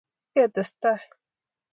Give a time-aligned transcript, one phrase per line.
[0.33, 0.97] ketestai